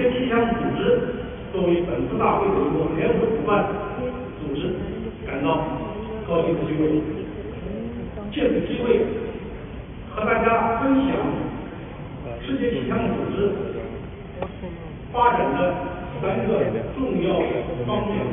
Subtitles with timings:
[0.00, 0.80] 界气象组织
[1.52, 3.68] 作为本次大会的一个联合主办
[4.40, 4.72] 组织，
[5.26, 5.60] 感到
[6.26, 6.84] 高兴和欣慰。
[8.32, 9.04] 借此机会
[10.14, 11.10] 和大家分享
[12.40, 13.52] 世界气象组织
[15.12, 15.74] 发展的
[16.22, 16.64] 三个
[16.96, 18.24] 重要的方面。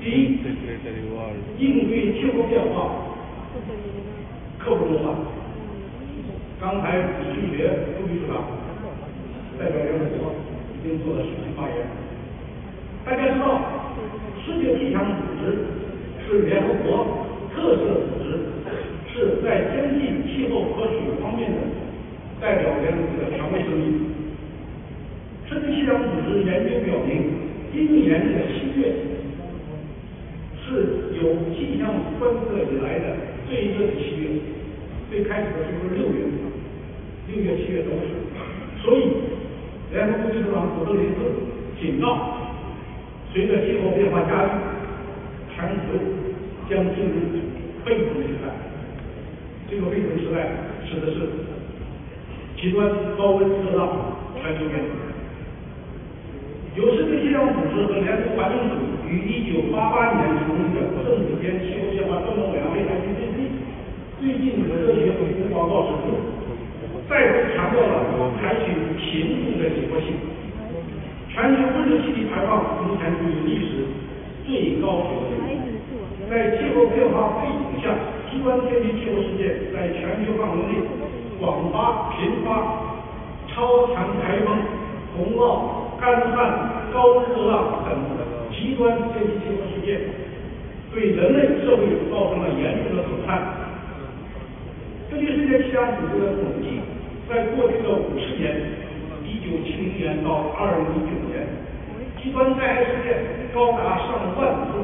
[0.00, 0.40] 第一，
[1.58, 2.90] 应对气候变化，
[4.58, 5.14] 刻不容缓。
[6.60, 8.44] 刚才李俊学副秘书长
[9.60, 10.32] 代表联合国
[10.72, 11.76] 已经做了视频发言。
[13.04, 13.60] 大家知道，
[14.40, 15.68] 世界气象组织
[16.24, 18.40] 是联合国特色组织，
[19.12, 21.58] 是在天气、气候和水方面的
[22.40, 24.16] 代表联合国的权威声音。
[25.44, 27.20] 世界气象组织研究表明，
[27.70, 28.80] 今年的七月
[30.64, 33.04] 是有气象观测以来的
[33.46, 34.40] 最热的七月，
[35.10, 36.18] 最开始的时候是六月，
[37.28, 38.08] 六月、七月都是。
[38.82, 39.00] 所以，
[39.92, 41.26] 联合国秘书长古特雷斯
[41.82, 42.38] 警告，
[43.32, 44.50] 随着气候变化加剧，
[45.56, 45.98] 全球
[46.70, 47.18] 将进入
[47.84, 48.54] 沸腾时代。
[49.68, 50.54] 这个沸腾时代
[50.86, 51.26] 指的是
[52.56, 55.10] 极端高温热浪全球变暖。
[56.76, 58.78] 由世界气象组织和联合国环境署
[59.10, 63.50] 于一九八八年成立的政府间气候变化专门委员会 IPCC
[64.20, 66.14] 最近的科学回顾报告指出，
[67.08, 68.06] 再次强调了
[68.38, 68.69] 采取
[69.20, 70.16] 严重的紧迫性。
[71.28, 73.84] 全球温室气体排放目前处于历史
[74.46, 75.12] 最高水
[75.44, 75.76] 平，
[76.28, 77.92] 在气候变化背景下，
[78.32, 80.80] 极端天气气候事件在全球范围内
[81.38, 82.80] 广发、频发，
[83.52, 84.56] 超强台风、
[85.16, 85.78] 洪涝。
[86.00, 87.92] 干旱、高热浪等
[88.56, 90.00] 极端天气气候事件，
[90.94, 93.38] 对人类社会造成了严重的损害。
[95.10, 96.80] 根据世界气象组织的统计，
[97.28, 98.79] 在过去的五十年
[100.00, 101.44] （年到二零一九年），
[102.16, 103.20] 极端灾害事件
[103.52, 104.80] 高达上万次，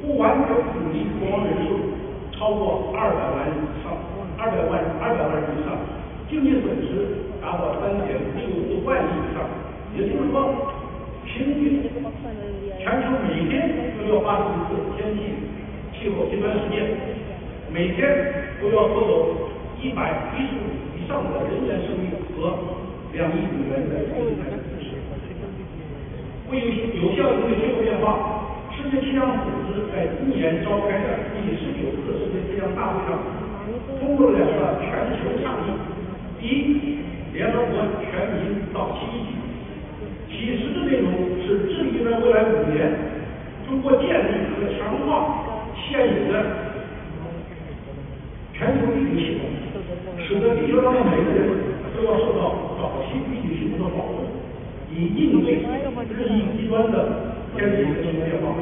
[0.00, 1.92] 不完全统计死亡人数
[2.32, 3.92] 超过二百万以上，
[4.40, 5.76] 二百万二百万人以上，
[6.30, 9.44] 经济损失达到三点六四万亿以上。
[9.96, 10.72] 也就是说，
[11.24, 11.84] 平均
[12.80, 15.20] 全球每天都要发生一次天气、
[15.92, 16.96] 气候极端事件，
[17.70, 19.52] 每天都要夺走
[19.82, 22.56] 一百一十五以上的人员生命和
[23.12, 24.96] 两亿美元的经济财产损失。
[26.50, 26.60] 为
[26.96, 33.20] 有效应对气候变化，世界气象组织在今年召开的第十九次世界气象大会上，
[34.00, 34.88] 通过了两个全
[35.20, 35.76] 球倡议：
[36.40, 36.98] 一，
[37.34, 39.36] 联合国全民早期一级。
[40.30, 41.12] 其实质内容
[41.44, 42.92] 是致力于在未来五年，
[43.66, 46.34] 通过建立和强化现有的
[48.54, 49.50] 全球预警系统，
[50.16, 51.67] 使得地球上的每个人
[51.98, 54.22] 都要受到早期预警系统的保护，
[54.94, 56.94] 以应对日益极端的
[57.58, 58.54] 天气和气候变化。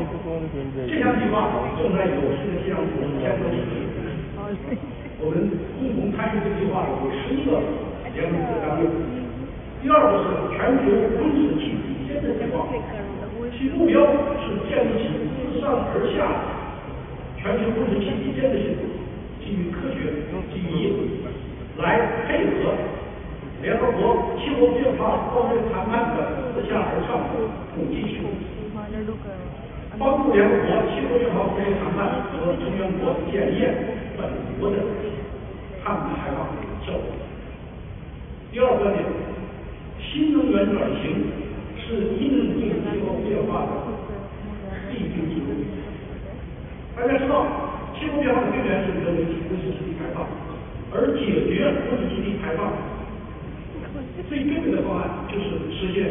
[0.89, 3.85] 这项计划正在有世界气象组织监督实施。
[5.21, 7.61] 我们共同参与这个计划有十一个
[8.17, 8.89] 联合国单位。
[9.85, 12.65] 第二个是全球温室气体监测计划，
[13.53, 14.01] 其目标
[14.41, 16.41] 是建立起自上而下的
[17.37, 18.89] 全球温室气体监测系统，
[19.45, 21.05] 基于科学、基于业务，
[21.81, 22.73] 来配合
[23.63, 27.35] 联合国气候变化方面谈判的自下而上的
[27.75, 28.31] 统计系统，
[29.99, 33.75] 帮助联合国气候变化方面谈判和成员国检验
[34.17, 34.29] 本
[34.61, 34.77] 国的
[35.83, 36.47] 碳排放
[36.87, 37.05] 效果。
[38.53, 39.05] 第二观点。
[39.99, 41.29] 新能源转型
[41.77, 43.73] 是应对气候变化的
[44.89, 45.49] 必经之路。
[46.97, 47.45] 大家知道，
[47.93, 50.25] 气候变化的根源是人为温室气体排放，
[50.95, 52.73] 而解决温室气体排放
[54.29, 55.45] 最根本的方案就是
[55.77, 56.09] 实现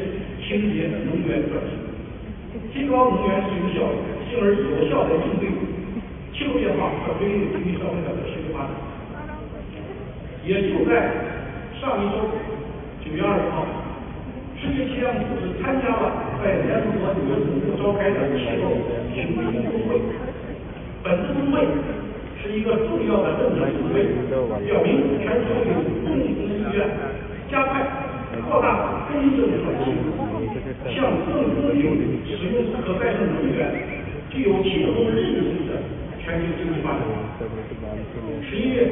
[0.56, 1.76] 清洁能源转型，
[2.72, 4.00] 提高能源使用效率，
[4.32, 5.52] 进而有效的应对
[6.32, 8.72] 气候变化和推动经济社会的持续发展。
[10.48, 11.12] 也就在
[11.76, 12.24] 上一周
[13.04, 13.68] 九月二十号。
[14.56, 18.72] 世界气象组织参加了在联合国纽约总部召开的气候
[19.12, 20.00] 评估峰会。
[21.04, 21.68] 本次峰会
[22.40, 24.08] 是一个重要的认知里程碑，
[24.66, 26.88] 表明全球有共同意愿
[27.52, 27.84] 加快、
[28.44, 29.96] 扩大非正转型，
[30.94, 31.80] 向更科学
[32.28, 33.72] 使用可再生能源、
[34.30, 35.72] 具有气候韧性的
[36.24, 37.02] 全球经济发展。
[38.50, 38.90] 十一月。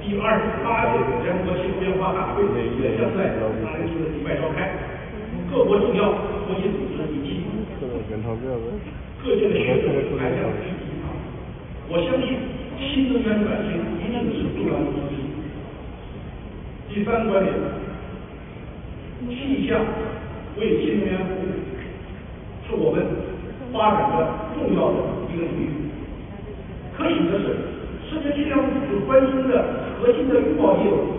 [0.00, 2.40] 第二十八届联合国气候变化大会
[2.80, 4.72] 也将在阿联酋的迪拜召开，
[5.52, 6.08] 各国重要、
[6.48, 7.44] 国际组织以及
[7.76, 7.84] 各
[9.36, 11.12] 界的学者来讲积极参
[11.90, 12.40] 我相信
[12.80, 14.96] 新能源转型一定是重要的。
[16.88, 17.52] 第三个观点，
[19.28, 19.80] 气象
[20.56, 21.46] 为新能源服务，
[22.66, 23.04] 是我们
[23.72, 24.96] 发展的重要的
[25.32, 25.68] 一个领域。
[26.96, 27.44] 可喜的是，
[28.08, 29.52] 世界气象组织关心的。
[30.00, 30.40] 核心的。
[30.40, 31.18] 预报业务，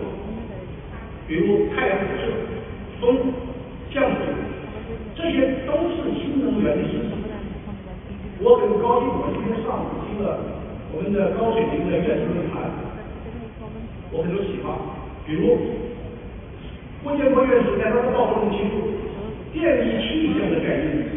[1.28, 2.32] 比如太阳辐射、
[3.02, 3.34] 风、
[3.92, 4.20] 降水，
[5.16, 6.84] 这些都是新能源的。
[6.84, 7.12] 信息。
[8.42, 10.40] 我很高兴，我今天上午听了
[10.96, 11.32] 我们的。
[11.38, 11.98] 高水平的。
[11.98, 12.72] 院士论坛，
[14.12, 14.72] 我很多启发，
[15.28, 15.58] 比如。
[17.04, 17.34] 郭建
[17.90, 18.86] 他的报告中提出
[19.52, 21.10] 电力气象的概念，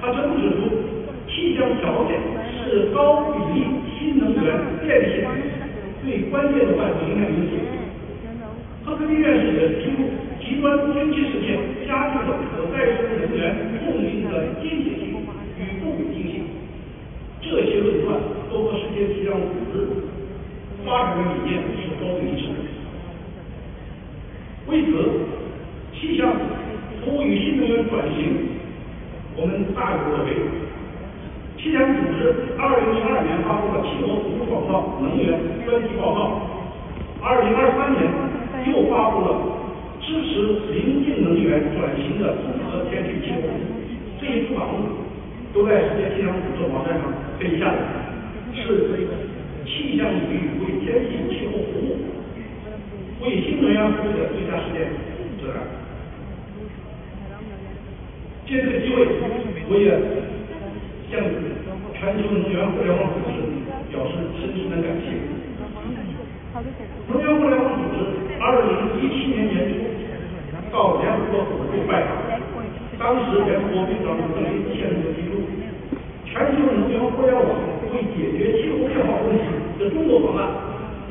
[0.00, 0.66] 他深入指出，
[1.30, 2.18] 气象条件
[2.58, 3.62] 是高比例
[3.94, 4.46] 新能源
[4.82, 5.30] 电力系统
[6.02, 7.54] 最关键的外部影响因素。
[8.84, 10.02] 赫克利院士也提出，
[10.42, 13.54] 极端天气事件加剧了可再生能源
[13.86, 15.14] 供应的间接性
[15.58, 16.34] 与不稳定性。
[17.40, 18.18] 这些论断
[18.50, 19.86] 都和世界气象组织
[20.84, 22.54] 发展的理念是高度一致的。
[24.66, 24.90] 为此，
[25.98, 26.30] 气象
[27.02, 28.52] 服务于新能源转型，
[29.34, 30.36] 我们大有作为。
[31.56, 36.20] 气象组织二零零二年发布了《气候服务广告能源专题报告》，
[37.24, 38.04] 二零二三年
[38.68, 39.40] 又发布了
[40.04, 43.48] 支持临近能源转型的综合天气气候。
[44.20, 45.00] 这些出版物
[45.54, 47.08] 都在世界气象组织网站上
[47.40, 47.80] 可以下载，
[48.52, 48.92] 是
[49.64, 52.04] 气象领域为天气气候服务。
[53.24, 54.92] 为新能源服务的最佳实践
[55.40, 55.56] 者。
[58.46, 59.04] 借这个机会，
[59.68, 59.90] 我也
[61.10, 61.18] 向
[61.90, 63.42] 全球能源互联网组织
[63.90, 65.18] 表示深深的感谢。
[67.10, 67.98] 能源互联网组织
[68.38, 69.82] 二零一七年年初
[70.70, 72.14] 到联合国总部拜访，
[72.94, 75.42] 当时联合国秘书长邓林签署提出，
[76.24, 77.42] 全球能源互联网
[77.90, 79.50] 为解决气候变化问题
[79.82, 80.62] 的中国方案。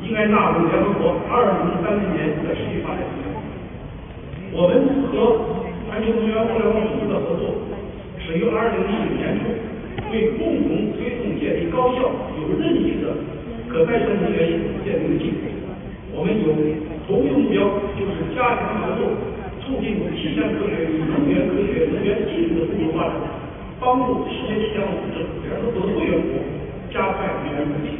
[0.06, 3.26] 应该纳入联合国二零三零年的持续发展目标。
[4.54, 5.10] 我们和
[5.90, 7.65] 全球能源互联网组织的合作，
[8.26, 9.54] 始于二零一九年初，
[10.10, 13.14] 为共同推动建立高效、有韧性的
[13.70, 14.50] 可再生能源
[14.82, 15.46] 建立的基础。
[16.10, 16.50] 我们有
[17.06, 17.62] 同一个目标，
[17.94, 19.14] 就是加强合作，
[19.62, 23.14] 促进气象科学与能源科学、能源技术的共同发展，
[23.78, 26.42] 帮助世界气象组织、联合国的会员国
[26.90, 27.94] 加快能源转型。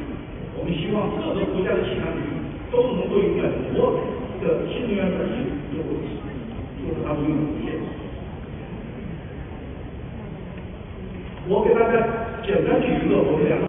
[0.58, 2.26] 我们希望各个国家的气象局
[2.75, 3.94] 都能对本国
[4.43, 5.87] 的新能源转型有
[6.82, 7.78] 有着他们拥的贡献。
[11.48, 11.94] 我给大家
[12.43, 13.64] 简单举一个我们两个